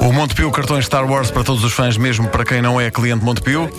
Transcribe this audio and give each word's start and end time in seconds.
O 0.00 0.12
Montepio 0.12 0.50
Cartões 0.50 0.86
Star 0.86 1.10
Wars 1.10 1.30
para 1.30 1.44
todos 1.44 1.64
os 1.64 1.72
fãs, 1.72 1.96
mesmo 1.96 2.28
para 2.28 2.44
quem 2.44 2.60
não 2.60 2.80
é 2.80 2.90
cliente 2.90 3.24
Montepio, 3.24 3.70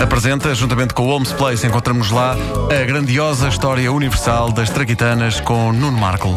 apresenta, 0.00 0.54
juntamente 0.54 0.94
com 0.94 1.04
o 1.04 1.06
Holmes 1.06 1.32
Place, 1.32 1.66
encontramos 1.66 2.10
lá 2.10 2.36
a 2.70 2.84
grandiosa 2.84 3.48
história 3.48 3.92
universal 3.92 4.52
das 4.52 4.70
Traquitanas 4.70 5.40
com 5.40 5.72
Nuno 5.72 5.98
Marco. 5.98 6.36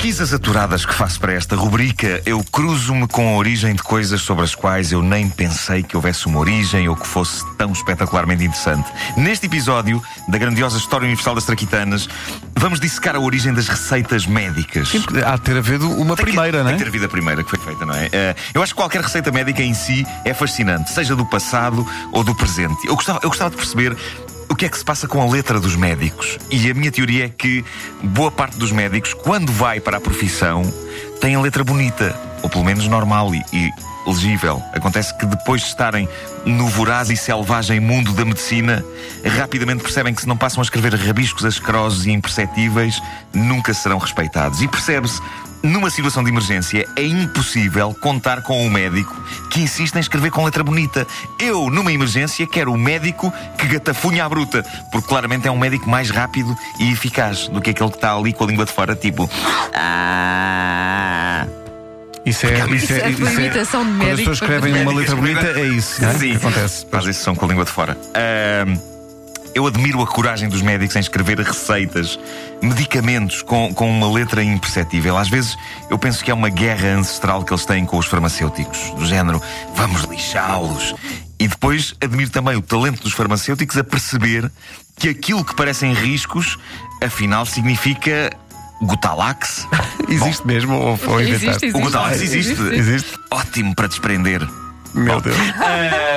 Pesquisas 0.00 0.32
aturadas 0.32 0.86
que 0.86 0.94
faço 0.94 1.20
para 1.20 1.34
esta 1.34 1.54
rubrica, 1.54 2.22
eu 2.24 2.42
cruzo-me 2.50 3.06
com 3.06 3.34
a 3.34 3.36
origem 3.36 3.74
de 3.74 3.82
coisas 3.82 4.22
sobre 4.22 4.42
as 4.44 4.54
quais 4.54 4.92
eu 4.92 5.02
nem 5.02 5.28
pensei 5.28 5.82
que 5.82 5.94
houvesse 5.94 6.24
uma 6.26 6.38
origem 6.38 6.88
ou 6.88 6.96
que 6.96 7.06
fosse 7.06 7.44
tão 7.58 7.70
espetacularmente 7.70 8.42
interessante. 8.42 8.90
Neste 9.14 9.44
episódio 9.44 10.02
da 10.26 10.38
grandiosa 10.38 10.78
História 10.78 11.04
Universal 11.04 11.34
das 11.34 11.44
Traquitanas, 11.44 12.08
vamos 12.56 12.80
dissecar 12.80 13.14
a 13.14 13.20
origem 13.20 13.52
das 13.52 13.68
receitas 13.68 14.24
médicas. 14.24 14.88
Sim, 14.88 15.02
porque 15.02 15.22
há 15.22 15.36
de 15.36 15.42
ter 15.42 15.58
havido 15.58 15.86
uma 15.90 16.16
Tem 16.16 16.24
que- 16.24 16.32
primeira, 16.32 16.58
não 16.60 16.64
Tem 16.64 16.74
é? 16.74 16.76
que 16.78 16.82
ter 16.84 16.88
havido 16.88 17.04
a 17.04 17.08
primeira 17.10 17.44
que 17.44 17.50
foi 17.50 17.58
feita, 17.58 17.84
não 17.84 17.94
é? 17.94 18.08
Eh, 18.10 18.34
eu 18.54 18.62
acho 18.62 18.72
que 18.72 18.80
qualquer 18.80 19.02
receita 19.02 19.30
médica 19.30 19.62
em 19.62 19.74
si 19.74 20.06
é 20.24 20.32
fascinante, 20.32 20.90
seja 20.90 21.14
do 21.14 21.26
passado 21.26 21.86
ou 22.10 22.24
do 22.24 22.34
presente. 22.34 22.86
Eu 22.86 22.94
gostava, 22.96 23.20
eu 23.22 23.28
gostava 23.28 23.50
de 23.50 23.56
perceber 23.56 23.94
o 24.50 24.54
que 24.56 24.66
é 24.66 24.68
que 24.68 24.76
se 24.76 24.84
passa 24.84 25.06
com 25.06 25.22
a 25.22 25.30
letra 25.30 25.60
dos 25.60 25.76
médicos. 25.76 26.36
E 26.50 26.68
a 26.68 26.74
minha 26.74 26.90
teoria 26.90 27.26
é 27.26 27.28
que 27.28 27.64
boa 28.02 28.32
parte 28.32 28.58
dos 28.58 28.72
médicos, 28.72 29.14
quando 29.14 29.52
vai 29.52 29.78
para 29.78 29.96
a 29.96 30.00
profissão, 30.00 30.62
tem 31.20 31.36
a 31.36 31.40
letra 31.40 31.62
bonita, 31.62 32.18
ou 32.42 32.50
pelo 32.50 32.64
menos 32.64 32.88
normal 32.88 33.32
e, 33.32 33.42
e 33.52 33.70
legível. 34.06 34.60
Acontece 34.74 35.16
que 35.16 35.24
depois 35.24 35.62
de 35.62 35.68
estarem 35.68 36.08
no 36.44 36.66
voraz 36.66 37.10
e 37.10 37.16
selvagem 37.16 37.78
mundo 37.78 38.12
da 38.12 38.24
medicina, 38.24 38.84
rapidamente 39.38 39.82
percebem 39.82 40.12
que 40.12 40.22
se 40.22 40.28
não 40.28 40.36
passam 40.36 40.60
a 40.60 40.64
escrever 40.64 40.94
rabiscos 40.94 41.44
asquerosos 41.44 42.06
e 42.06 42.10
imperceptíveis, 42.10 43.00
nunca 43.32 43.72
serão 43.72 43.98
respeitados. 43.98 44.60
E 44.60 44.66
percebe-se 44.66 45.20
numa 45.62 45.90
situação 45.90 46.22
de 46.24 46.30
emergência, 46.30 46.86
é 46.96 47.02
impossível 47.02 47.94
contar 48.00 48.42
com 48.42 48.64
um 48.64 48.70
médico 48.70 49.14
que 49.50 49.60
insiste 49.60 49.94
em 49.96 50.00
escrever 50.00 50.30
com 50.30 50.44
letra 50.44 50.62
bonita. 50.64 51.06
Eu, 51.38 51.70
numa 51.70 51.92
emergência, 51.92 52.46
quero 52.46 52.72
um 52.72 52.78
médico 52.78 53.32
que 53.58 53.66
gatafunha 53.66 54.24
à 54.24 54.28
bruta, 54.28 54.62
porque 54.90 55.08
claramente 55.08 55.46
é 55.46 55.50
um 55.50 55.58
médico 55.58 55.88
mais 55.88 56.10
rápido 56.10 56.56
e 56.78 56.92
eficaz 56.92 57.48
do 57.48 57.60
que 57.60 57.70
aquele 57.70 57.90
que 57.90 57.96
está 57.96 58.14
ali 58.14 58.32
com 58.32 58.44
a 58.44 58.46
língua 58.46 58.64
de 58.64 58.72
fora, 58.72 58.94
tipo. 58.94 59.28
Ah. 59.74 61.46
Isso 62.24 62.46
é, 62.46 62.50
isso 62.74 62.92
é, 62.92 63.10
Isso 63.10 63.22
é 63.26 63.30
uma 63.30 63.32
imitação 63.32 63.84
de 63.84 63.90
Quando 63.90 64.02
as 64.02 64.06
médico. 64.06 64.30
pessoas 64.30 64.42
escrevem 64.42 64.74
uma 64.82 64.92
letra 64.94 65.16
bonita, 65.16 65.46
é 65.58 65.66
isso, 65.66 66.02
não 66.02 66.10
é? 66.10 66.14
Sim, 66.14 66.30
Que 66.30 66.36
acontece. 66.36 66.86
Faz 66.90 67.06
esse 67.06 67.22
som 67.22 67.34
com 67.34 67.44
a 67.46 67.48
língua 67.48 67.64
de 67.64 67.70
fora. 67.70 67.96
Ahm, 68.14 68.76
eu 69.54 69.66
admiro 69.66 70.00
a 70.02 70.06
coragem 70.06 70.48
dos 70.48 70.62
médicos 70.62 70.96
em 70.96 71.00
escrever 71.00 71.38
receitas, 71.40 72.18
medicamentos 72.62 73.42
com, 73.42 73.72
com 73.74 73.90
uma 73.90 74.10
letra 74.12 74.42
imperceptível. 74.42 75.16
Às 75.16 75.28
vezes 75.28 75.56
eu 75.90 75.98
penso 75.98 76.24
que 76.24 76.30
é 76.30 76.34
uma 76.34 76.48
guerra 76.48 76.88
ancestral 76.88 77.42
que 77.44 77.52
eles 77.52 77.64
têm 77.64 77.84
com 77.84 77.98
os 77.98 78.06
farmacêuticos, 78.06 78.90
do 78.96 79.06
género, 79.06 79.40
vamos 79.74 80.02
lixá-los. 80.04 80.94
E 81.38 81.48
depois 81.48 81.94
admiro 82.00 82.30
também 82.30 82.56
o 82.56 82.62
talento 82.62 83.02
dos 83.02 83.12
farmacêuticos 83.12 83.76
a 83.78 83.84
perceber 83.84 84.50
que 84.96 85.08
aquilo 85.08 85.44
que 85.44 85.54
parecem 85.54 85.92
riscos, 85.94 86.58
afinal 87.02 87.46
significa 87.46 88.30
Gutalax. 88.82 89.66
Existe 90.08 90.46
mesmo 90.46 90.74
ou 90.74 90.96
foi 90.96 91.22
Existe, 91.22 91.44
inventado? 91.46 91.64
existe. 91.64 91.78
O 91.78 91.80
Gutalax 91.80 92.20
existe. 92.20 92.62
Existe? 92.74 93.18
Ótimo 93.30 93.74
para 93.74 93.86
desprender. 93.86 94.46
Meu 94.94 95.20
Deus. 95.20 95.36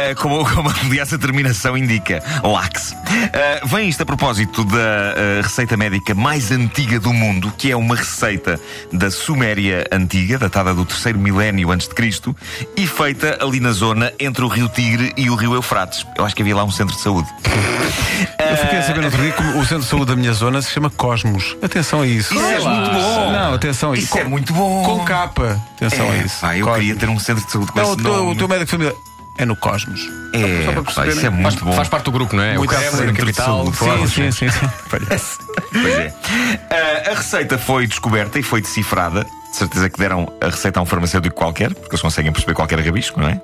Ah, 0.04 0.16
como, 0.16 0.46
como 0.50 0.70
aliás 0.70 1.14
a 1.14 1.18
terminação 1.18 1.78
indica, 1.78 2.22
lax. 2.44 2.96
Ah, 3.34 3.66
vem 3.66 3.88
isto 3.88 4.02
a 4.04 4.06
propósito 4.06 4.64
da 4.66 4.78
ah, 4.78 5.42
receita 5.42 5.78
médica 5.78 6.14
mais 6.14 6.52
antiga 6.52 7.00
do 7.00 7.14
mundo, 7.14 7.54
que 7.58 7.72
é 7.72 7.76
uma 7.76 7.96
receita 7.96 8.60
da 8.92 9.10
Suméria 9.10 9.88
antiga, 9.92 10.38
datada 10.38 10.74
do 10.74 10.86
terceiro 10.86 11.20
milénio 11.20 11.72
antes 11.72 11.88
de 11.88 11.96
Cristo, 11.96 12.36
e 12.76 12.86
feita 12.86 13.38
ali 13.42 13.60
na 13.60 13.72
zona 13.72 14.12
entre 14.20 14.44
o 14.44 14.48
Rio 14.48 14.68
Tigre 14.70 15.14
e 15.16 15.30
o 15.30 15.36
Rio 15.36 15.54
Eufrates. 15.54 16.06
Eu 16.18 16.26
acho 16.26 16.36
que 16.36 16.42
havia 16.42 16.56
lá 16.56 16.64
um 16.64 16.72
centro 16.72 16.96
de 16.96 17.02
saúde. 17.02 17.28
Eu 18.52 18.58
fiquei 18.58 18.80
a 18.80 18.84
saber 18.84 19.00
no 19.00 19.06
outro 19.06 19.22
dia 19.22 19.32
que 19.32 19.42
o 19.44 19.62
centro 19.66 19.80
de 19.84 19.86
saúde 19.90 20.06
da 20.08 20.16
minha 20.16 20.34
zona 20.34 20.62
se 20.62 20.72
chama 20.72 20.90
Cosmos. 20.90 21.56
Atenção 21.62 22.02
a 22.02 22.08
isso. 22.08 22.34
Isso 22.34 22.44
é 22.46 22.60
muito 22.60 22.92
bom. 22.92 23.32
Não, 23.32 23.54
atenção 23.54 23.92
a 23.92 23.96
isso. 23.96 24.06
Isso 24.06 24.18
é 24.20 24.24
muito 24.24 24.54
bom. 24.54 24.84
Com 24.84 25.06
capa. 25.06 25.60
Atenção 25.76 26.10
a 26.10 26.16
É, 26.16 26.24
isso. 26.26 26.40
pá, 26.42 26.56
eu 26.58 26.66
Cosmos. 26.66 26.80
queria 26.82 26.96
ter 27.00 27.10
um 27.10 27.20
centro 27.20 27.46
de 27.46 27.52
saúde 27.52 27.72
com 27.72 27.80
Não, 27.80 27.86
o 27.90 27.94
esse 27.94 28.04
teu, 28.04 28.14
nome. 28.14 28.32
o 28.32 28.36
teu 28.38 28.48
médico 28.48 28.66
de 28.66 28.72
família 28.72 28.96
é 29.38 29.46
no 29.46 29.56
Cosmos. 29.56 30.02
É, 30.34 30.66
Só 30.66 30.72
para 30.72 30.84
pá, 30.94 31.08
isso 31.08 31.26
é 31.26 31.30
muito 31.30 31.66
bom. 31.66 31.74
Faz 31.74 31.88
parte 31.90 32.06
do 32.06 32.12
grupo, 32.12 32.36
não 32.36 32.44
é? 32.44 32.58
Muito 32.58 32.70
o 32.72 32.74
Câmara, 32.74 32.92
frente 32.92 33.10
a 33.10 33.12
de 33.14 33.20
capital. 33.20 33.46
saúde, 33.46 33.78
claro. 33.78 33.94
claro. 34.00 34.10
Sim, 34.12 34.32
sim, 34.32 34.50
sim. 34.50 34.70
Parece. 34.90 35.38
Pois 35.72 35.94
é. 35.96 36.14
Ah, 36.70 37.12
a 37.12 37.16
receita 37.16 37.58
foi 37.58 37.86
descoberta 37.88 38.40
e 38.40 38.44
foi 38.44 38.62
decifrada. 38.62 39.26
De 39.54 39.60
certeza 39.60 39.88
que 39.88 40.00
deram 40.00 40.34
a 40.42 40.48
receita 40.48 40.80
a 40.80 40.84
um 40.84 40.86
farmacêutico 40.86 41.36
qualquer, 41.36 41.72
porque 41.76 41.92
eles 41.92 42.02
conseguem 42.02 42.32
perceber 42.32 42.56
qualquer 42.56 42.80
rabisco, 42.80 43.20
não 43.20 43.28
é? 43.28 43.40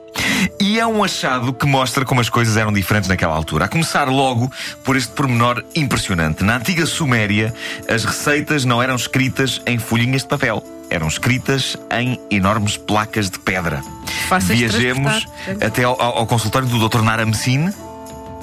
E 0.59 0.79
é 0.79 0.87
um 0.87 1.03
achado 1.03 1.53
que 1.53 1.67
mostra 1.67 2.03
como 2.03 2.19
as 2.19 2.27
coisas 2.29 2.57
eram 2.57 2.73
diferentes 2.73 3.07
naquela 3.07 3.35
altura. 3.35 3.65
A 3.65 3.67
começar 3.67 4.05
logo 4.09 4.51
por 4.83 4.95
este 4.97 5.11
pormenor 5.13 5.63
impressionante. 5.75 6.43
Na 6.43 6.57
antiga 6.57 6.87
Suméria, 6.87 7.53
as 7.87 8.03
receitas 8.05 8.65
não 8.65 8.81
eram 8.81 8.95
escritas 8.95 9.61
em 9.67 9.77
folhinhas 9.77 10.23
de 10.23 10.27
papel. 10.29 10.63
Eram 10.89 11.07
escritas 11.07 11.77
em 11.91 12.19
enormes 12.31 12.75
placas 12.75 13.29
de 13.29 13.37
pedra. 13.37 13.79
Fáceis 14.27 14.57
Viajemos 14.57 15.27
até 15.63 15.83
ao, 15.83 16.01
ao- 16.01 16.17
ao 16.17 16.25
consultório 16.25 16.67
do 16.67 16.89
Dr. 16.89 17.03
Naramsine. 17.03 17.71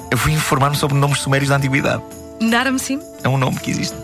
Eu 0.09 0.17
fui 0.17 0.31
informar-me 0.31 0.77
sobre 0.77 0.97
nomes 0.97 1.19
sumérios 1.19 1.49
da 1.49 1.57
antiguidade. 1.57 2.01
Dar-me 2.49 2.79
sim. 2.79 3.01
É 3.21 3.27
um 3.27 3.37
nome 3.37 3.57
que 3.59 3.71
existe. 3.71 3.97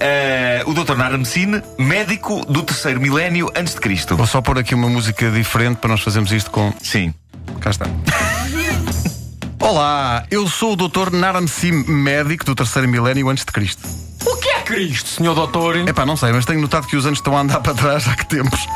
Eh, 0.00 0.62
o 0.66 0.74
Dr. 0.74 0.96
Naramsine, 0.96 1.62
médico 1.78 2.44
do 2.46 2.62
terceiro 2.62 3.00
milénio 3.00 3.50
antes 3.54 3.74
de 3.74 3.80
Cristo. 3.80 4.16
Vou 4.16 4.26
só 4.26 4.40
pôr 4.40 4.58
aqui 4.58 4.74
uma 4.74 4.88
música 4.88 5.30
diferente 5.30 5.78
para 5.78 5.90
nós 5.90 6.00
fazermos 6.00 6.32
isto 6.32 6.50
com. 6.50 6.72
Sim. 6.82 7.12
Cá 7.60 7.70
está. 7.70 7.86
Olá, 9.60 10.24
eu 10.30 10.46
sou 10.46 10.74
o 10.74 10.76
Dr. 10.76 11.10
Naramsim, 11.12 11.84
médico 11.88 12.44
do 12.44 12.54
terceiro 12.54 12.88
milénio 12.88 13.28
antes 13.28 13.44
de 13.44 13.52
Cristo. 13.52 13.82
O 14.24 14.36
que 14.36 14.48
é 14.48 14.60
Cristo, 14.62 15.08
senhor 15.08 15.34
doutor? 15.34 15.76
Epá, 15.76 16.06
não 16.06 16.16
sei, 16.16 16.32
mas 16.32 16.44
tenho 16.44 16.60
notado 16.60 16.86
que 16.86 16.96
os 16.96 17.06
anos 17.06 17.18
estão 17.18 17.36
a 17.36 17.40
andar 17.40 17.58
para 17.60 17.74
trás 17.74 18.08
há 18.08 18.14
que 18.14 18.26
tempos. 18.26 18.66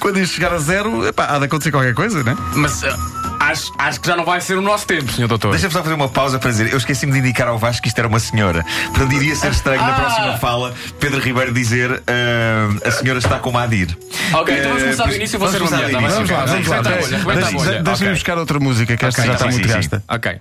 Quando 0.00 0.18
isto 0.18 0.34
chegar 0.34 0.52
a 0.52 0.58
zero, 0.58 1.06
epá, 1.06 1.26
há 1.26 1.38
de 1.38 1.46
acontecer 1.46 1.70
qualquer 1.70 1.94
coisa, 1.94 2.22
né? 2.22 2.36
Mas 2.54 2.84
ah, 2.84 2.96
acho, 3.40 3.72
acho 3.78 4.00
que 4.00 4.06
já 4.06 4.16
não 4.16 4.24
vai 4.24 4.40
ser 4.40 4.56
o 4.58 4.62
nosso 4.62 4.86
tempo, 4.86 5.10
senhor 5.12 5.28
doutor. 5.28 5.50
Deixa-me 5.52 5.72
só 5.72 5.82
fazer 5.82 5.94
uma 5.94 6.08
pausa 6.08 6.38
para 6.38 6.50
dizer, 6.50 6.70
eu 6.72 6.78
esqueci-me 6.78 7.12
de 7.12 7.18
indicar 7.18 7.48
ao 7.48 7.58
Vasco 7.58 7.82
que 7.82 7.88
isto 7.88 7.98
era 7.98 8.08
uma 8.08 8.18
senhora. 8.20 8.64
Portanto, 8.86 9.12
iria 9.12 9.34
ser 9.36 9.52
estranho 9.52 9.80
na 9.82 9.88
Ah. 9.92 10.00
próxima 10.00 10.38
fala 10.38 10.74
Pedro 11.00 11.20
Ribeiro 11.20 11.52
dizer 11.52 12.02
ah, 12.06 12.88
a 12.88 12.90
senhora 12.90 13.18
está 13.18 13.38
com 13.38 13.50
uma 13.50 13.62
Adir. 13.62 13.96
Ok, 14.32 14.54
então 14.54 14.68
vamos 14.70 14.82
Eh, 14.82 14.84
começar 14.86 15.06
do 15.06 15.14
início 15.14 15.36
e 15.36 15.38
vou 15.38 15.48
ser 15.48 15.62
uma 15.62 15.70
mulher. 15.70 15.86
do 15.90 16.00
Vamos 16.00 16.30
lá, 16.30 16.44
vamos 16.46 16.68
lá. 16.68 16.78
A 16.78 16.82
Deixa- 16.82 17.50
bolha. 17.52 17.82
Deixa-me 17.82 17.92
Ok. 17.92 18.12
buscar 18.12 18.38
outra 18.38 18.60
música, 18.60 18.96
que 18.96 19.04
esta 19.04 19.20
Ok, 19.20 19.26
já 19.30 19.34
está 19.36 19.46
sim, 19.50 19.52
muito 19.58 19.68
sim, 19.68 19.74
gasta. 19.74 20.02
Ok. 20.08 20.40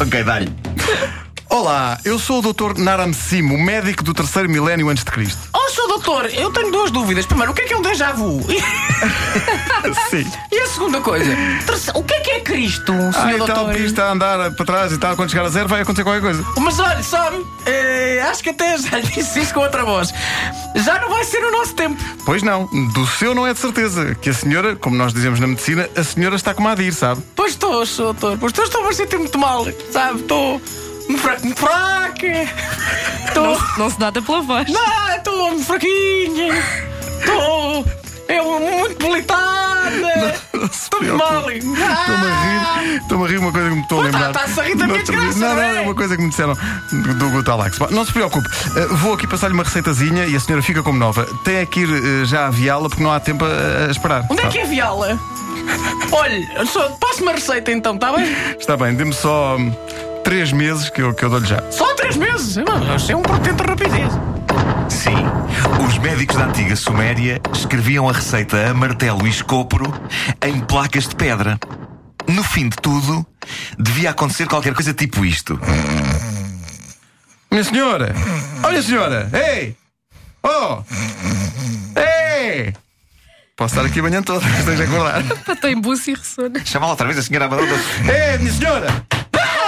Ok, 0.00 0.22
dá-lhe. 0.24 0.52
Olá, 1.48 1.98
eu 2.04 2.18
sou 2.18 2.40
o 2.44 2.52
Dr. 2.52 2.76
Naramsim, 2.78 3.40
o 3.42 3.58
médico 3.58 4.02
do 4.04 4.12
terceiro 4.12 4.48
milénio 4.50 4.88
antes 4.90 5.04
de 5.04 5.10
Cristo. 5.10 5.48
Doutor, 5.96 6.26
eu 6.26 6.50
tenho 6.52 6.70
duas 6.70 6.90
dúvidas. 6.90 7.24
Primeiro, 7.24 7.52
o 7.52 7.54
que 7.54 7.62
é 7.62 7.64
que 7.64 7.72
é 7.72 7.76
um 7.78 7.80
déjà 7.80 8.12
vu? 8.12 8.38
Sim. 10.10 10.30
E 10.52 10.58
a 10.60 10.66
segunda 10.66 11.00
coisa, 11.00 11.30
o 11.94 12.02
que 12.02 12.12
é 12.14 12.20
que 12.20 12.30
é 12.32 12.40
Cristo, 12.40 12.92
senhor 12.92 13.12
Ah, 13.16 13.32
então 13.32 13.46
doutor? 13.46 13.80
está 13.80 14.08
a 14.08 14.12
andar 14.12 14.50
para 14.52 14.66
trás 14.66 14.92
e 14.92 14.98
tal, 14.98 15.16
quando 15.16 15.30
chegar 15.30 15.46
a 15.46 15.48
zero 15.48 15.68
vai 15.68 15.80
acontecer 15.80 16.04
qualquer 16.04 16.20
coisa. 16.20 16.44
Mas 16.58 16.78
olha, 16.78 17.02
sabe, 17.02 17.42
eh, 17.64 18.22
acho 18.30 18.42
que 18.42 18.50
até 18.50 18.76
já 18.76 18.98
lhe 18.98 19.06
disse 19.08 19.40
isso 19.40 19.54
com 19.54 19.60
outra 19.60 19.86
voz. 19.86 20.12
Já 20.74 21.00
não 21.00 21.08
vai 21.08 21.24
ser 21.24 21.42
o 21.42 21.50
nosso 21.50 21.74
tempo. 21.74 22.02
Pois 22.26 22.42
não, 22.42 22.66
do 22.92 23.06
seu 23.06 23.34
não 23.34 23.46
é 23.46 23.54
de 23.54 23.58
certeza. 23.58 24.14
Que 24.16 24.28
a 24.28 24.34
senhora, 24.34 24.76
como 24.76 24.96
nós 24.96 25.14
dizemos 25.14 25.40
na 25.40 25.46
medicina, 25.46 25.88
a 25.96 26.04
senhora 26.04 26.36
está 26.36 26.52
como 26.52 26.68
a 26.68 26.74
dir, 26.74 26.92
sabe? 26.92 27.22
Pois 27.34 27.52
estou, 27.52 27.84
doutor. 27.86 28.36
Pois 28.38 28.52
estou, 28.52 28.64
estou 28.66 28.86
a 28.86 28.92
sentir 28.92 29.18
muito 29.18 29.38
mal, 29.38 29.66
sabe? 29.90 30.20
Estou 30.20 30.60
fraca. 31.18 31.48
Fraca. 31.54 32.26
Estou. 33.28 33.58
Não 33.78 33.90
se 33.90 34.00
nota 34.00 34.20
pela 34.22 34.40
voz. 34.42 34.70
Não, 34.70 35.16
estou 35.16 35.48
muito 35.50 35.64
fraquinha. 35.64 36.54
Estou. 37.20 37.84
Eu 38.28 38.60
muito 38.60 38.98
debilitada. 38.98 40.34
se 40.52 40.82
Estou 40.82 40.98
preocupe. 40.98 41.30
mal. 41.30 41.50
Estou-me 41.50 41.80
a 41.80 42.80
rir, 42.82 42.96
estou-me 42.96 43.24
a 43.24 43.28
rir 43.28 43.38
uma 43.38 43.52
coisa 43.52 43.68
que 43.68 43.74
me 43.76 43.82
estou 43.82 44.00
a 44.00 44.04
lembrar. 44.04 44.32
tá-se 44.32 44.60
a 44.60 44.62
rir 44.64 44.74
da 44.76 44.86
minha 44.88 45.02
Não, 45.04 45.14
não, 45.14 45.54
não 45.54 45.62
é? 45.62 45.76
é 45.76 45.80
uma 45.82 45.94
coisa 45.94 46.16
que 46.16 46.22
me 46.22 46.28
disseram 46.30 46.54
do, 47.18 47.30
Gutalax. 47.30 47.78
Não 47.90 48.04
se 48.04 48.12
preocupe, 48.12 48.48
vou 48.96 49.14
aqui 49.14 49.28
passar-lhe 49.28 49.54
uma 49.54 49.62
receitazinha 49.62 50.26
e 50.26 50.34
a 50.34 50.40
senhora 50.40 50.60
fica 50.62 50.82
como 50.82 50.98
nova. 50.98 51.24
Tem 51.44 51.56
é 51.56 51.66
que 51.66 51.80
ir 51.80 52.26
já 52.26 52.42
a 52.44 52.46
aviá-la 52.48 52.88
porque 52.88 53.02
não 53.02 53.12
há 53.12 53.20
tempo 53.20 53.44
a, 53.44 53.86
a 53.86 53.90
esperar. 53.90 54.26
Onde 54.28 54.42
é 54.42 54.48
que 54.48 54.58
é 54.58 54.64
Viala? 54.64 55.18
Olha, 56.10 56.66
só 56.66 56.88
passe-me 57.00 57.28
a 57.28 57.32
receita 57.32 57.70
então, 57.70 57.94
está 57.94 58.12
bem? 58.12 58.26
Está 58.58 58.76
bem, 58.76 58.94
dê-me 58.94 59.12
só 59.12 59.56
três 60.26 60.50
meses 60.50 60.90
que 60.90 61.00
eu, 61.00 61.14
que 61.14 61.24
eu 61.24 61.30
dou-lhe 61.30 61.46
já. 61.46 61.62
Só 61.70 61.94
três 61.94 62.16
meses. 62.16 62.56
Isso 62.96 63.12
é 63.12 63.16
um 63.16 63.22
portento 63.22 63.62
de 63.62 63.68
rapidez. 63.70 64.12
Sim, 64.88 65.14
os 65.86 65.98
médicos 65.98 66.34
da 66.34 66.46
antiga 66.46 66.74
Suméria 66.74 67.40
escreviam 67.54 68.08
a 68.08 68.12
receita 68.12 68.68
a 68.68 68.74
martelo 68.74 69.24
e 69.24 69.30
escopro 69.30 69.84
em 70.44 70.58
placas 70.58 71.06
de 71.06 71.14
pedra. 71.14 71.56
No 72.26 72.42
fim 72.42 72.68
de 72.68 72.76
tudo, 72.76 73.24
devia 73.78 74.10
acontecer 74.10 74.48
qualquer 74.48 74.74
coisa 74.74 74.92
tipo 74.92 75.24
isto. 75.24 75.60
Minha 77.48 77.62
senhora! 77.62 78.12
Olha, 78.64 78.82
senhora! 78.82 79.30
Ei! 79.32 79.76
Oh! 80.42 80.82
Ei! 81.94 82.74
Posso 83.56 83.76
estar 83.76 83.86
aqui 83.86 84.00
a 84.00 84.02
manhã 84.02 84.20
toda, 84.22 84.44
esteja 84.58 84.82
a 84.82 84.86
acordar. 84.86 85.70
Em 85.70 85.80
buço 85.80 86.10
e 86.10 86.14
ressona. 86.14 86.64
Chamá-la 86.64 86.92
outra 86.92 87.06
vez 87.06 87.16
a 87.16 87.22
senhora 87.22 87.44
Amadora. 87.44 87.70
Ei, 87.70 88.38
minha 88.38 88.52
senhora! 88.52 89.06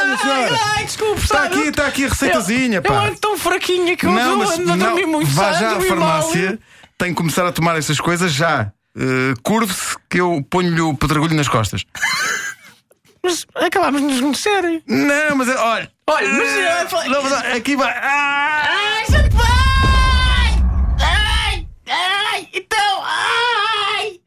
Olha, 0.09 0.19
senhora! 0.19 0.59
Ai, 0.77 0.85
desculpe, 0.85 1.21
Está 1.23 1.35
sabe? 1.43 1.57
aqui, 1.59 1.69
está 1.69 1.87
aqui 1.87 2.05
a 2.05 2.09
receitazinha, 2.09 2.79
eu, 2.79 2.83
pá. 2.83 2.95
Eu 2.95 3.01
ando 3.11 3.19
tão 3.21 3.39
fraquinha 3.39 3.97
que 3.97 4.07
eu 4.07 4.13
Não, 4.13 4.39
mas 4.39 4.59
ando 4.59 4.73
a 4.73 4.77
dormir 4.77 5.07
muito 5.07 5.31
vá 5.31 5.53
já 5.53 5.71
à 5.71 5.73
mal. 5.75 5.81
farmácia, 5.83 6.59
tem 6.97 7.11
que 7.11 7.17
começar 7.17 7.47
a 7.47 7.53
tomar 7.53 7.77
essas 7.79 8.01
coisas 8.01 8.33
já. 8.33 8.73
Uh, 8.97 9.41
Curve-se 9.43 9.97
que 10.11 10.19
eu 10.21 10.45
ponho-lhe 10.51 10.81
o 10.81 10.95
pedregulho 10.95 11.35
nas 11.35 11.47
costas. 11.49 11.85
Mas 13.23 13.45
acabámos 13.57 14.01
de 14.01 14.07
nos 14.07 14.21
conhecer. 14.21 14.83
Não, 14.87 15.37
mas 15.37 15.49
é- 15.49 15.57
olha. 15.57 15.91
Olha, 16.09 16.29
mas, 16.29 16.49
Eh, 16.49 16.87
eh, 17.05 17.09
não, 17.09 17.23
mas, 17.23 17.33
aqui 17.57 17.77
vai. 17.77 17.91
Ah! 17.93 18.63
Ai, 18.69 19.05
gente, 19.07 19.35
vai! 19.37 20.65
Ai, 21.01 21.67
ai, 21.91 22.49
então, 22.55 23.03
ai! 23.03 24.21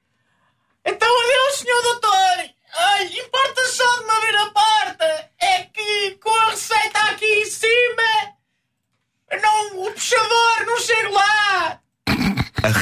Então, 0.85 1.07
adeus, 1.07 1.57
senhor 1.59 1.81
doutor! 1.83 2.10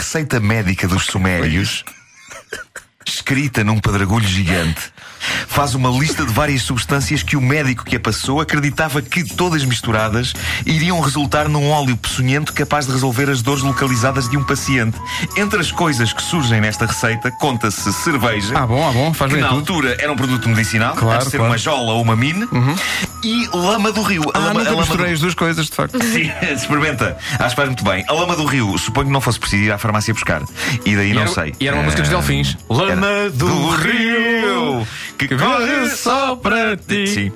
Receita 0.09 0.39
médica 0.39 0.87
dos 0.87 1.05
Sumérios, 1.05 1.85
escrita 3.05 3.63
num 3.63 3.79
pedregulho 3.79 4.27
gigante, 4.27 4.91
faz 5.59 5.75
uma 5.75 5.89
lista 5.89 6.25
de 6.25 6.31
várias 6.31 6.61
substâncias 6.61 7.21
que 7.21 7.35
o 7.35 7.41
médico 7.41 7.83
que 7.83 7.97
a 7.97 7.99
passou 7.99 8.39
acreditava 8.39 9.01
que, 9.01 9.25
todas 9.25 9.65
misturadas, 9.65 10.31
iriam 10.65 11.01
resultar 11.01 11.49
num 11.49 11.69
óleo 11.69 11.97
peçonhento 11.97 12.53
capaz 12.53 12.85
de 12.85 12.93
resolver 12.93 13.29
as 13.29 13.41
dores 13.41 13.61
localizadas 13.61 14.29
de 14.29 14.37
um 14.37 14.43
paciente. 14.45 14.97
Entre 15.35 15.59
as 15.59 15.69
coisas 15.69 16.13
que 16.13 16.21
surgem 16.23 16.61
nesta 16.61 16.85
receita, 16.85 17.29
conta-se 17.29 17.91
cerveja. 17.91 18.57
Ah, 18.57 18.65
bom, 18.65 18.87
ah, 18.87 18.93
bom, 18.93 19.13
faz 19.13 19.29
que 19.29 19.35
bem 19.35 19.43
na 19.43 19.49
tudo. 19.49 19.59
altura 19.59 19.97
era 19.99 20.09
um 20.09 20.15
produto 20.15 20.47
medicinal, 20.47 20.95
Claro, 20.95 21.15
antes 21.15 21.25
de 21.27 21.31
ser 21.31 21.37
claro. 21.39 21.51
uma 21.51 21.57
jola 21.57 21.91
ou 21.91 22.01
uma 22.03 22.15
mine, 22.15 22.47
e 23.21 23.49
lama 23.53 23.91
do 23.91 24.01
rio. 24.01 24.23
A 24.33 24.37
Ah, 24.37 24.39
lama, 24.39 24.49
a 24.51 24.53
nunca 24.53 24.69
lama 24.69 24.81
misturei 24.83 25.07
do... 25.07 25.13
as 25.15 25.19
duas 25.19 25.33
coisas, 25.33 25.65
de 25.65 25.75
facto. 25.75 26.01
Sim, 26.01 26.31
experimenta. 26.55 27.17
Acho 27.37 27.49
que 27.49 27.55
faz 27.57 27.67
muito 27.67 27.83
bem. 27.83 28.05
A 28.07 28.13
lama 28.13 28.33
do 28.37 28.45
rio, 28.45 28.77
suponho 28.77 29.07
que 29.07 29.11
não 29.13 29.19
fosse 29.19 29.37
preciso 29.37 29.63
ir 29.63 29.71
à 29.73 29.77
farmácia 29.77 30.13
buscar. 30.13 30.41
E 30.85 30.95
daí 30.95 31.11
não 31.13 31.23
era, 31.23 31.31
sei. 31.31 31.53
E 31.59 31.67
era 31.67 31.75
uma 31.75 31.83
música 31.83 32.01
dos 32.01 32.09
Eh, 32.09 32.15
Delfins. 32.15 32.57
Lama 32.69 33.05
era 33.07 33.29
do 33.29 33.69
Rio. 33.71 34.87
Que 35.19 35.27
Que 35.27 35.37
corre 35.37 35.89
só 35.89 36.35
para 36.37 36.77
ti. 36.77 37.07
Sim. 37.07 37.31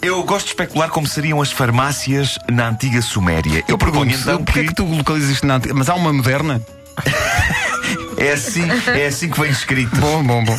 Eu 0.00 0.22
gosto 0.24 0.46
de 0.46 0.50
especular 0.52 0.88
como 0.88 1.06
seriam 1.06 1.42
as 1.42 1.52
farmácias 1.52 2.38
na 2.50 2.68
antiga 2.68 3.02
Suméria. 3.02 3.58
Eu, 3.68 3.74
Eu 3.74 3.78
proponho 3.78 4.10
pergunto, 4.10 4.22
então 4.30 4.44
porque 4.44 4.60
é 4.60 4.64
que 4.64 4.74
tu 4.74 4.84
localizas 4.84 5.30
isto 5.30 5.46
na 5.46 5.56
antiga? 5.56 5.74
Mas 5.74 5.88
há 5.90 5.94
uma 5.94 6.12
moderna? 6.12 6.60
é 8.16 8.32
assim, 8.32 8.64
é 8.96 9.06
assim 9.06 9.28
que 9.28 9.38
vem 9.40 9.50
escrito. 9.50 9.94
Bom, 9.96 10.24
bom, 10.24 10.42
bom. 10.44 10.58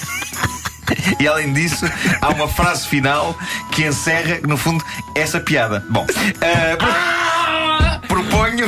E 1.20 1.28
além 1.28 1.54
disso, 1.54 1.86
há 2.22 2.30
uma 2.30 2.48
frase 2.48 2.88
final 2.88 3.36
que 3.72 3.86
encerra, 3.86 4.40
no 4.48 4.58
fundo, 4.58 4.84
essa 5.16 5.40
piada. 5.40 5.84
Bom, 5.90 6.06
eh, 6.42 6.76
pro- 6.78 8.08
proponho, 8.08 8.68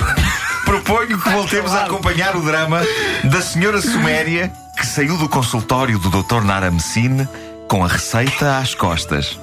proponho 0.65 1.18
que 1.19 1.30
voltemos 1.30 1.74
a 1.74 1.86
acompanhar 1.86 2.36
o 2.36 2.42
drama 2.42 2.81
da 3.24 3.42
senhora 3.42 3.81
Suméria 3.81 4.51
que 4.77 4.86
saiu 4.86 5.18
do 5.18 5.27
consultório 5.30 5.98
do 6.00 6.09
Dr. 6.24 6.42
Naramcine 6.44 7.27
com 7.71 7.85
a 7.85 7.88
receita 7.88 8.57
às 8.57 8.75
costas. 8.75 9.39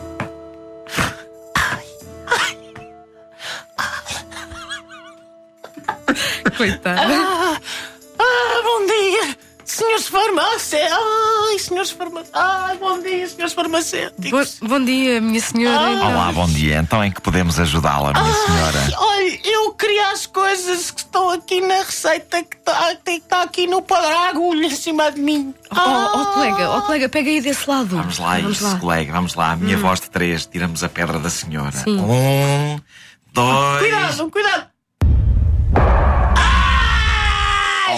Coitada. 6.58 7.14
Ah, 8.19 8.60
bom 8.62 8.84
dia, 8.84 9.34
senhores 9.64 10.08
farmácia. 10.08 10.78
Ai, 10.78 11.18
senhores 11.69 11.91
farmácia. 11.91 12.31
Ai, 12.35 12.76
bom 12.79 13.00
dia, 13.00 13.29
senhores 13.29 13.53
farmacêuticos. 13.53 14.59
Bom, 14.61 14.69
bom 14.69 14.85
dia, 14.85 15.20
minha 15.20 15.41
senhora. 15.41 15.87
Ah. 15.87 15.93
Então, 15.93 16.11
Olá, 16.11 16.32
bom 16.32 16.47
dia. 16.47 16.79
Então 16.79 17.05
em 17.05 17.12
que 17.12 17.20
podemos 17.20 17.61
ajudá-la, 17.61 18.12
minha 18.12 18.35
senhora? 18.35 18.79
Ai, 18.81 18.94
olha, 18.97 19.41
eu 19.44 19.73
queria 19.75 20.11
as 20.11 20.26
coisas 20.26 20.91
que 20.91 21.00
estão 21.00 21.31
aqui 21.31 21.61
na 21.61 21.76
receita 21.82 22.43
que 22.43 22.56
está 22.56 22.97
tá 23.29 23.43
aqui 23.43 23.67
no 23.67 23.82
padrão 23.82 24.19
a 24.19 24.29
agulha 24.29 24.67
em 24.67 24.70
cima 24.70 25.12
de 25.12 25.20
mim. 25.20 25.55
Oh, 25.70 26.20
oh, 26.20 26.26
colega, 26.26 26.70
oh, 26.76 26.82
colega, 26.82 27.09
pega 27.09 27.31
aí 27.31 27.41
desse 27.41 27.69
lado. 27.69 27.97
Vamos 27.97 28.19
lá, 28.19 28.37
Vamos 28.37 28.56
isso, 28.56 28.65
lá. 28.65 28.79
colega, 28.79 29.12
vamos 29.12 29.35
lá. 29.35 29.53
A 29.53 29.56
minha 29.56 29.76
voz 29.76 30.00
de 30.00 30.11
três, 30.11 30.47
tiramos 30.47 30.82
a 30.82 30.88
pedra 30.88 31.19
da 31.19 31.31
senhora. 31.31 31.73
Sim. 31.73 32.00
Um, 32.00 32.81
dois. 33.32 33.79
Cuidado, 33.81 34.31
cuidado. 34.31 34.68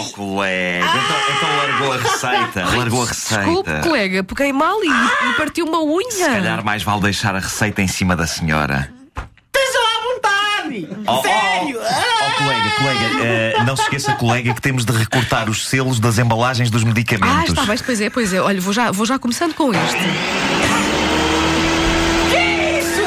Oh, 0.01 0.11
colega. 0.13 0.85
Então, 0.87 1.37
então 1.37 1.57
largou 1.57 1.93
a 1.93 1.97
receita. 1.97 2.77
largou 2.77 3.03
a 3.03 3.07
receita. 3.07 3.45
Desculpe, 3.45 3.81
colega, 3.83 4.25
peguei 4.25 4.53
mal 4.53 4.83
e, 4.83 4.89
e 4.89 5.33
partiu 5.37 5.67
uma 5.67 5.83
unha. 5.83 6.11
Se 6.11 6.25
calhar 6.25 6.65
mais 6.65 6.83
vale 6.83 7.01
deixar 7.03 7.35
a 7.35 7.39
receita 7.41 7.83
em 7.83 7.89
cima 7.89 8.17
da 8.17 8.27
senhora. 8.27 8.93
Tens 9.53 9.75
lá 9.75 9.91
à 9.97 10.03
vontade. 10.15 10.89
Oh, 11.07 11.23
Sério. 11.23 11.81
Oh, 11.81 11.85
oh, 11.85 12.27
oh, 12.27 12.43
colega, 12.43 12.71
colega, 12.79 13.25
eh, 13.25 13.55
não 13.65 13.77
se 13.77 13.83
esqueça, 13.83 14.13
colega, 14.15 14.55
que 14.55 14.61
temos 14.61 14.85
de 14.85 14.93
recortar 14.93 15.49
os 15.51 15.67
selos 15.69 15.99
das 16.01 16.19
embalagens 16.19 16.71
dos 16.71 16.83
Ah, 16.83 16.87
medicamentos. 16.87 17.49
está 17.51 17.65
bem, 17.65 17.79
pois 17.85 18.01
é, 18.01 18.11
pois 18.11 18.33
é. 18.33 18.41
Olha, 18.41 18.61
vou 18.61 18.73
já, 18.73 18.91
vou 18.91 19.05
já 19.07 19.19
começando 19.19 19.55
com 19.55 19.71
este. 19.73 19.97
Isso! 22.81 23.01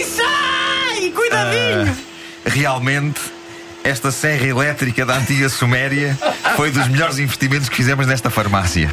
Isso! 0.00 0.22
Ai, 0.22 1.10
cuidadinho! 1.14 1.96
Realmente, 2.44 3.20
esta 3.86 4.10
serra 4.10 4.46
elétrica 4.46 5.06
da 5.06 5.14
antiga 5.14 5.48
Suméria 5.48 6.18
foi 6.56 6.70
dos 6.70 6.88
melhores 6.88 7.18
investimentos 7.18 7.68
que 7.68 7.76
fizemos 7.76 8.06
nesta 8.06 8.30
farmácia. 8.30 8.92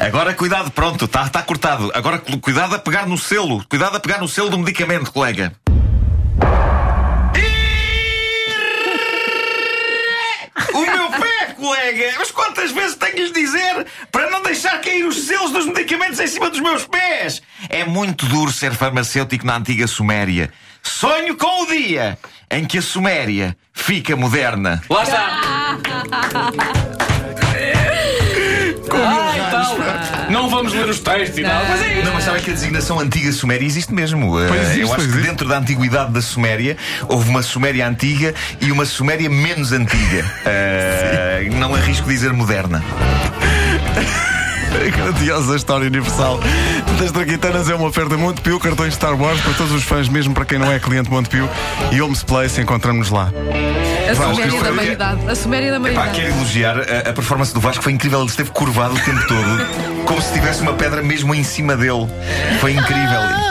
Agora 0.00 0.34
cuidado, 0.34 0.70
pronto, 0.70 1.04
está 1.04 1.28
tá 1.28 1.42
cortado. 1.42 1.90
Agora 1.94 2.18
cu- 2.18 2.38
cuidado 2.40 2.74
a 2.74 2.78
pegar 2.78 3.06
no 3.06 3.18
selo. 3.18 3.64
Cuidado 3.68 3.96
a 3.96 4.00
pegar 4.00 4.18
no 4.18 4.28
selo 4.28 4.48
do 4.48 4.58
medicamento, 4.58 5.12
colega. 5.12 5.52
O 10.72 10.80
meu 10.80 11.10
pé, 11.10 11.54
colega! 11.58 12.12
Mas 12.18 12.30
quantas 12.30 12.70
vezes 12.72 12.96
tenho 12.96 13.26
de 13.26 13.32
dizer 13.32 13.86
para 14.12 14.29
deixar 14.70 14.78
cair 14.80 15.04
os 15.04 15.26
selos 15.26 15.50
dos 15.50 15.66
medicamentos 15.66 16.20
em 16.20 16.26
cima 16.26 16.48
dos 16.48 16.60
meus 16.60 16.86
pés? 16.86 17.42
É 17.68 17.84
muito 17.84 18.26
duro 18.26 18.52
ser 18.52 18.72
farmacêutico 18.74 19.44
na 19.46 19.56
antiga 19.56 19.86
Suméria. 19.86 20.50
Sonho 20.82 21.36
com 21.36 21.62
o 21.62 21.66
dia 21.66 22.18
em 22.50 22.64
que 22.64 22.78
a 22.78 22.82
Suméria 22.82 23.56
fica 23.72 24.16
moderna. 24.16 24.80
Lá 24.88 25.02
está! 25.02 25.78
Ah, 29.02 29.32
então, 29.36 30.30
não 30.30 30.50
vamos 30.50 30.72
ler 30.72 30.88
os 30.88 31.00
textos 31.00 31.38
e 31.38 31.42
tal. 31.42 31.64
Mas 31.66 31.82
é 31.82 32.02
Não, 32.02 32.12
mas 32.12 32.24
sabe 32.24 32.40
que 32.40 32.50
a 32.50 32.54
designação 32.54 32.98
antiga 32.98 33.32
Suméria 33.32 33.64
existe 33.64 33.94
mesmo. 33.94 34.32
Pois 34.32 34.60
existe, 34.62 34.80
eu 34.80 34.86
acho 34.86 34.94
pois 34.96 35.06
que 35.06 35.12
existe. 35.12 35.28
dentro 35.28 35.48
da 35.48 35.58
antiguidade 35.58 36.12
da 36.12 36.20
Suméria 36.20 36.76
houve 37.08 37.28
uma 37.30 37.42
Suméria 37.42 37.86
antiga 37.86 38.34
e 38.60 38.70
uma 38.70 38.84
Suméria 38.84 39.28
menos 39.28 39.72
antiga. 39.72 40.24
Uh, 41.40 41.54
não 41.56 41.74
arrisco 41.74 42.08
dizer 42.08 42.32
moderna. 42.32 42.82
A 44.74 44.90
grandiosa 44.96 45.56
história 45.56 45.86
universal 45.86 46.40
das 46.98 47.10
Traquitanas 47.10 47.68
é 47.68 47.74
uma 47.74 47.88
oferta 47.88 48.16
Montepio, 48.16 48.58
cartões 48.60 48.94
Star 48.94 49.20
Wars 49.20 49.40
para 49.40 49.54
todos 49.54 49.72
os 49.72 49.82
fãs, 49.82 50.08
mesmo 50.08 50.34
para 50.34 50.44
quem 50.44 50.58
não 50.58 50.70
é 50.70 50.78
cliente 50.78 51.10
Montepio. 51.10 51.48
E 51.90 52.00
Homes 52.00 52.22
Place, 52.22 52.60
encontramos 52.60 53.10
lá. 53.10 53.32
A 54.08 54.14
Vasco, 54.14 54.34
Suméria 54.34 54.62
da 54.62 54.72
meia-idade. 54.72 55.20
A 55.28 55.34
Suméria 55.34 55.70
da 55.70 55.76
Pá, 55.78 55.82
meia-idade. 55.82 56.20
quero 56.20 56.34
elogiar 56.34 56.76
a, 56.78 57.10
a 57.10 57.12
performance 57.12 57.54
do 57.54 57.60
Vasco, 57.60 57.82
foi 57.82 57.92
incrível. 57.92 58.20
Ele 58.20 58.28
esteve 58.28 58.50
curvado 58.50 58.94
o 58.94 58.98
tempo 58.98 59.26
todo, 59.26 60.04
como 60.04 60.20
se 60.20 60.32
tivesse 60.32 60.62
uma 60.62 60.74
pedra 60.74 61.02
mesmo 61.02 61.34
em 61.34 61.42
cima 61.44 61.76
dele. 61.76 62.06
Foi 62.60 62.72
incrível. 62.72 63.49